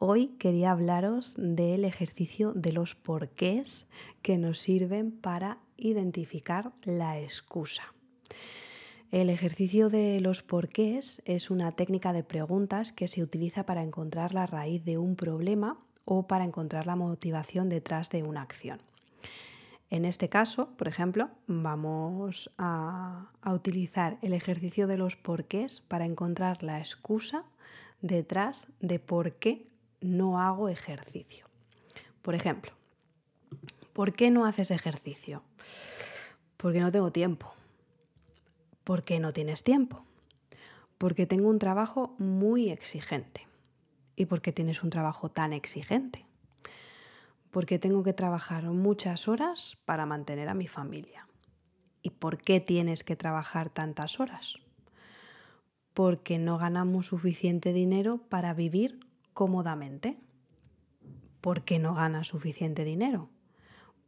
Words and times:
Hoy 0.00 0.28
quería 0.38 0.70
hablaros 0.70 1.34
del 1.36 1.84
ejercicio 1.84 2.52
de 2.52 2.70
los 2.70 2.94
porqués 2.94 3.88
que 4.22 4.38
nos 4.38 4.60
sirven 4.60 5.10
para 5.10 5.58
identificar 5.76 6.72
la 6.84 7.18
excusa. 7.18 7.82
El 9.10 9.28
ejercicio 9.28 9.90
de 9.90 10.20
los 10.20 10.44
porqués 10.44 11.20
es 11.24 11.50
una 11.50 11.72
técnica 11.72 12.12
de 12.12 12.22
preguntas 12.22 12.92
que 12.92 13.08
se 13.08 13.24
utiliza 13.24 13.66
para 13.66 13.82
encontrar 13.82 14.34
la 14.34 14.46
raíz 14.46 14.84
de 14.84 14.98
un 14.98 15.16
problema 15.16 15.80
o 16.04 16.28
para 16.28 16.44
encontrar 16.44 16.86
la 16.86 16.94
motivación 16.94 17.68
detrás 17.68 18.08
de 18.08 18.22
una 18.22 18.42
acción. 18.42 18.80
En 19.90 20.04
este 20.04 20.28
caso, 20.28 20.76
por 20.76 20.86
ejemplo, 20.86 21.28
vamos 21.48 22.52
a, 22.56 23.32
utilizar 23.52 24.18
el 24.22 24.32
ejercicio 24.32 24.86
de 24.86 24.96
los 24.96 25.16
porqués 25.16 25.80
para 25.80 26.04
encontrar 26.04 26.62
la 26.62 26.78
excusa 26.78 27.42
detrás 28.00 28.68
de 28.80 29.00
por 29.00 29.34
qué 29.40 29.66
no 30.00 30.40
hago 30.40 30.68
ejercicio. 30.68 31.46
Por 32.22 32.34
ejemplo, 32.34 32.72
¿por 33.92 34.14
qué 34.14 34.30
no 34.30 34.46
haces 34.46 34.70
ejercicio? 34.70 35.42
Porque 36.56 36.80
no 36.80 36.90
tengo 36.90 37.12
tiempo. 37.12 37.52
¿Por 38.84 39.04
qué 39.04 39.20
no 39.20 39.32
tienes 39.32 39.62
tiempo? 39.62 40.04
Porque 40.98 41.26
tengo 41.26 41.48
un 41.48 41.58
trabajo 41.58 42.14
muy 42.18 42.70
exigente. 42.70 43.46
¿Y 44.16 44.26
por 44.26 44.42
qué 44.42 44.52
tienes 44.52 44.82
un 44.82 44.90
trabajo 44.90 45.30
tan 45.30 45.52
exigente? 45.52 46.26
Porque 47.50 47.78
tengo 47.78 48.02
que 48.02 48.12
trabajar 48.12 48.64
muchas 48.64 49.28
horas 49.28 49.78
para 49.84 50.06
mantener 50.06 50.48
a 50.48 50.54
mi 50.54 50.66
familia. 50.66 51.28
¿Y 52.02 52.10
por 52.10 52.38
qué 52.38 52.60
tienes 52.60 53.04
que 53.04 53.16
trabajar 53.16 53.70
tantas 53.70 54.20
horas? 54.20 54.58
Porque 55.94 56.38
no 56.38 56.58
ganamos 56.58 57.06
suficiente 57.06 57.72
dinero 57.72 58.18
para 58.28 58.54
vivir 58.54 59.00
cómodamente. 59.38 60.18
¿Por 61.40 61.62
qué 61.62 61.78
no 61.78 61.94
gana 61.94 62.24
suficiente 62.24 62.82
dinero? 62.82 63.30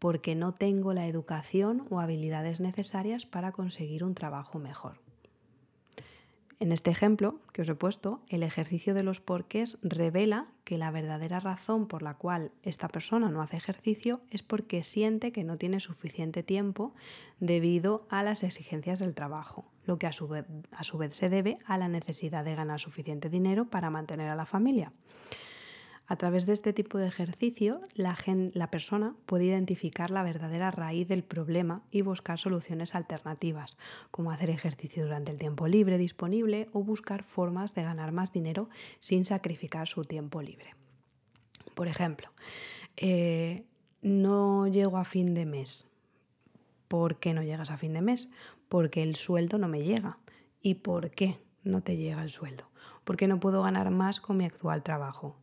Porque 0.00 0.34
no 0.34 0.54
tengo 0.54 0.92
la 0.92 1.06
educación 1.06 1.86
o 1.88 2.00
habilidades 2.00 2.58
necesarias 2.58 3.26
para 3.26 3.52
conseguir 3.52 4.02
un 4.02 4.16
trabajo 4.16 4.58
mejor. 4.58 5.00
En 6.60 6.72
este 6.72 6.90
ejemplo 6.90 7.40
que 7.54 7.62
os 7.62 7.68
he 7.70 7.74
puesto, 7.74 8.20
el 8.28 8.42
ejercicio 8.42 8.92
de 8.92 9.02
los 9.02 9.18
porqués 9.18 9.78
revela 9.80 10.48
que 10.64 10.76
la 10.76 10.90
verdadera 10.90 11.40
razón 11.40 11.88
por 11.88 12.02
la 12.02 12.18
cual 12.18 12.52
esta 12.62 12.88
persona 12.88 13.30
no 13.30 13.40
hace 13.40 13.56
ejercicio 13.56 14.20
es 14.30 14.42
porque 14.42 14.82
siente 14.82 15.32
que 15.32 15.42
no 15.42 15.56
tiene 15.56 15.80
suficiente 15.80 16.42
tiempo 16.42 16.94
debido 17.38 18.06
a 18.10 18.22
las 18.22 18.42
exigencias 18.42 18.98
del 18.98 19.14
trabajo, 19.14 19.64
lo 19.86 19.98
que 19.98 20.06
a 20.06 20.12
su 20.12 20.28
vez, 20.28 20.44
a 20.70 20.84
su 20.84 20.98
vez 20.98 21.16
se 21.16 21.30
debe 21.30 21.56
a 21.64 21.78
la 21.78 21.88
necesidad 21.88 22.44
de 22.44 22.54
ganar 22.54 22.78
suficiente 22.78 23.30
dinero 23.30 23.70
para 23.70 23.88
mantener 23.88 24.28
a 24.28 24.36
la 24.36 24.44
familia. 24.44 24.92
A 26.10 26.16
través 26.16 26.44
de 26.44 26.52
este 26.54 26.72
tipo 26.72 26.98
de 26.98 27.06
ejercicio, 27.06 27.82
la, 27.94 28.16
persona 28.68 29.14
puede 29.26 29.44
identificar 29.44 30.10
la 30.10 30.24
verdadera 30.24 30.72
raíz 30.72 31.06
del 31.06 31.22
problema 31.22 31.84
y 31.92 32.02
buscar 32.02 32.40
soluciones 32.40 32.96
alternativas, 32.96 33.76
como 34.10 34.32
hacer 34.32 34.50
ejercicio 34.50 35.04
durante 35.04 35.30
el 35.30 35.38
tiempo 35.38 35.68
libre 35.68 35.98
disponible 35.98 36.68
o 36.72 36.82
buscar 36.82 37.22
formas 37.22 37.76
de 37.76 37.84
ganar 37.84 38.10
más 38.10 38.32
dinero 38.32 38.68
sin 38.98 39.24
sacrificar 39.24 39.86
su 39.86 40.04
tiempo 40.04 40.42
libre. 40.42 40.74
Por 41.76 41.86
ejemplo, 41.86 42.28
eh, 42.96 43.64
no 44.02 44.66
llego 44.66 44.98
a 44.98 45.04
fin 45.04 45.32
de 45.32 45.46
mes. 45.46 45.86
¿Por 46.88 47.20
qué 47.20 47.34
no 47.34 47.44
llegas 47.44 47.70
a 47.70 47.76
fin 47.76 47.92
de 47.92 48.02
mes? 48.02 48.30
Porque 48.68 49.04
el 49.04 49.14
sueldo 49.14 49.58
no 49.58 49.68
me 49.68 49.84
llega. 49.84 50.18
¿Y 50.60 50.74
por 50.74 51.12
qué 51.12 51.38
no 51.62 51.84
te 51.84 51.96
llega 51.96 52.20
el 52.20 52.30
sueldo? 52.30 52.68
Porque 53.04 53.28
no 53.28 53.38
puedo 53.38 53.62
ganar 53.62 53.92
más 53.92 54.18
con 54.18 54.38
mi 54.38 54.44
actual 54.44 54.82
trabajo 54.82 55.36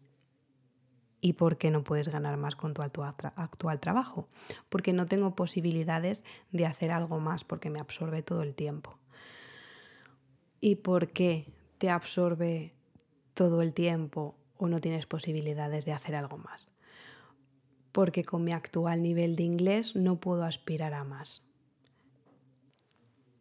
¿Y 1.19 1.33
por 1.33 1.57
qué 1.57 1.71
no 1.71 1.83
puedes 1.83 2.09
ganar 2.09 2.37
más 2.37 2.55
con 2.55 2.73
tu 2.73 2.83
actual 2.83 3.79
trabajo? 3.79 4.27
Porque 4.69 4.93
no 4.93 5.07
tengo 5.07 5.35
posibilidades 5.35 6.23
de 6.51 6.65
hacer 6.65 6.91
algo 6.91 7.19
más, 7.19 7.43
porque 7.43 7.69
me 7.69 7.79
absorbe 7.79 8.21
todo 8.21 8.43
el 8.43 8.53
tiempo. 8.53 8.99
¿Y 10.61 10.75
por 10.75 11.11
qué 11.11 11.51
te 11.79 11.89
absorbe 11.89 12.73
todo 13.33 13.61
el 13.61 13.73
tiempo 13.73 14.35
o 14.57 14.67
no 14.67 14.79
tienes 14.79 15.05
posibilidades 15.05 15.85
de 15.85 15.93
hacer 15.93 16.15
algo 16.15 16.37
más? 16.37 16.69
Porque 17.91 18.23
con 18.23 18.43
mi 18.43 18.51
actual 18.51 19.01
nivel 19.01 19.35
de 19.35 19.43
inglés 19.43 19.95
no 19.95 20.19
puedo 20.19 20.43
aspirar 20.43 20.93
a 20.93 21.03
más. 21.03 21.43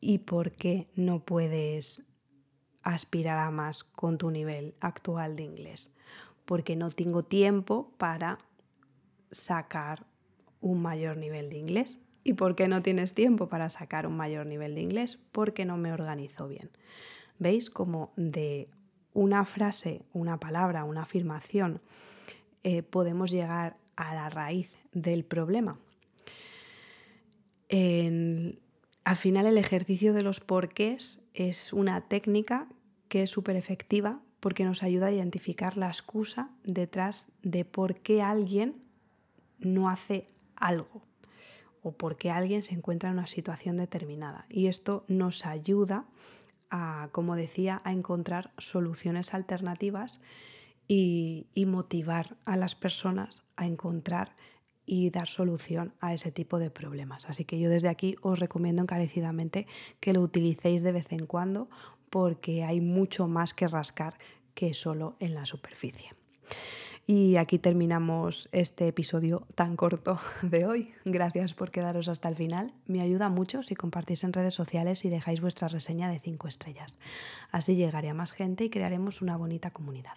¿Y 0.01 0.19
por 0.19 0.53
qué 0.53 0.89
no 0.95 1.25
puedes 1.25 2.07
aspirar 2.83 3.39
a 3.39 3.51
más 3.51 3.85
con 3.85 4.17
tu 4.17 4.31
nivel 4.31 4.75
actual 4.81 5.37
de 5.37 5.43
inglés? 5.43 5.93
Porque 6.47 6.77
no 6.77 6.91
tengo 6.91 7.25
tiempo 7.25 7.93
para 7.99 8.39
sacar 9.31 10.07
un 10.61 10.81
mayor 10.81 11.19
nivel 11.19 11.51
de 11.51 11.59
inglés. 11.59 12.01
¿Y 12.25 12.33
por 12.33 12.57
qué 12.57 12.67
no 12.67 12.83
tienes 12.83 13.15
tiempo 13.15 13.49
para 13.49 13.69
sacar 13.69 14.07
un 14.07 14.17
mayor 14.17 14.47
nivel 14.47 14.75
de 14.75 14.81
inglés? 14.81 15.19
Porque 15.33 15.65
no 15.65 15.77
me 15.77 15.93
organizo 15.93 16.49
bien. 16.49 16.71
¿Veis 17.39 17.69
cómo 17.69 18.12
de 18.17 18.69
una 19.12 19.45
frase, 19.45 20.03
una 20.12 20.41
palabra, 20.41 20.84
una 20.84 21.03
afirmación, 21.03 21.83
eh, 22.63 22.83
podemos 22.83 23.31
llegar 23.31 23.77
a 23.97 24.15
la 24.15 24.31
raíz 24.31 24.71
del 24.93 25.25
problema? 25.25 25.78
al 27.69 29.17
final 29.17 29.47
el 29.47 29.59
ejercicio 29.59 30.13
de 30.13 30.23
los 30.23 30.39
porqués 30.39 31.21
es 31.34 31.73
una 31.73 32.03
técnica 32.03 32.69
que 33.09 33.25
es 33.25 33.31
súper 33.31 33.57
efectiva 33.57 34.21
porque 34.41 34.65
nos 34.65 34.83
ayuda 34.83 35.07
a 35.07 35.13
identificar 35.13 35.77
la 35.77 35.89
excusa 35.89 36.51
detrás 36.65 37.33
de 37.43 37.65
por 37.65 37.97
qué 38.01 38.23
alguien 38.23 38.83
no 39.59 39.89
hace 39.89 40.27
algo 40.57 41.03
o 41.83 41.93
por 41.93 42.17
qué 42.17 42.31
alguien 42.31 42.63
se 42.63 42.75
encuentra 42.75 43.11
en 43.11 43.19
una 43.19 43.27
situación 43.27 43.77
determinada. 43.77 44.47
Y 44.49 44.67
esto 44.67 45.05
nos 45.09 45.47
ayuda 45.47 46.07
a, 46.71 47.09
como 47.13 47.37
decía, 47.37 47.81
a 47.85 47.93
encontrar 47.93 48.53
soluciones 48.59 49.35
alternativas 49.35 50.21
y, 50.89 51.47
y 51.55 51.67
motivar 51.67 52.37
a 52.45 52.57
las 52.57 52.75
personas 52.75 53.45
a 53.57 53.67
encontrar 53.67 54.37
y 54.85 55.11
dar 55.11 55.27
solución 55.27 55.95
a 56.01 56.15
ese 56.15 56.31
tipo 56.31 56.59
de 56.59 56.71
problemas. 56.71 57.27
Así 57.29 57.45
que 57.45 57.59
yo 57.59 57.69
desde 57.69 57.89
aquí 57.89 58.17
os 58.23 58.39
recomiendo 58.39 58.83
encarecidamente 58.83 59.67
que 60.01 60.13
lo 60.13 60.23
utilicéis 60.23 60.83
de 60.83 60.93
vez 60.93 61.13
en 61.13 61.27
cuando 61.27 61.69
porque 62.16 62.65
hay 62.65 62.81
mucho 62.81 63.28
más 63.28 63.53
que 63.53 63.69
rascar 63.69 64.15
que 64.54 64.72
solo 64.72 65.16
en 65.21 65.34
la 65.34 65.44
superficie. 65.44 66.15
Y 67.06 67.37
aquí 67.37 67.59
terminamos 67.59 68.49
este 68.53 68.88
episodio 68.88 69.47
tan 69.54 69.77
corto 69.77 70.19
de 70.43 70.65
hoy. 70.65 70.94
Gracias 71.04 71.53
por 71.53 71.71
quedaros 71.71 72.09
hasta 72.09 72.31
el 72.31 72.34
final. 72.34 72.72
Me 72.87 73.03
ayuda 73.03 73.28
mucho 73.28 73.62
si 73.62 73.75
compartís 73.75 74.25
en 74.25 74.32
redes 74.32 74.54
sociales 74.54 75.04
y 75.04 75.10
dejáis 75.10 75.43
vuestra 75.43 75.69
reseña 75.69 76.09
de 76.09 76.19
5 76.19 76.49
estrellas. 76.49 76.99
Así 77.50 77.77
llegaré 77.77 78.09
a 78.09 78.15
más 78.15 78.33
gente 78.33 78.65
y 78.65 78.71
crearemos 78.71 79.21
una 79.21 79.37
bonita 79.37 79.71
comunidad. 79.71 80.15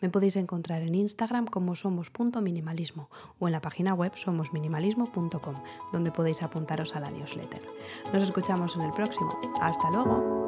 Me 0.00 0.08
podéis 0.08 0.34
encontrar 0.34 0.82
en 0.82 0.96
Instagram 0.96 1.46
como 1.46 1.76
somos.minimalismo 1.76 3.10
o 3.38 3.46
en 3.46 3.52
la 3.52 3.60
página 3.60 3.94
web 3.94 4.10
somosminimalismo.com, 4.16 5.62
donde 5.92 6.10
podéis 6.10 6.42
apuntaros 6.42 6.96
a 6.96 7.00
la 7.00 7.12
newsletter. 7.12 7.62
Nos 8.12 8.24
escuchamos 8.24 8.74
en 8.74 8.82
el 8.82 8.92
próximo. 8.92 9.38
Hasta 9.60 9.88
luego. 9.92 10.47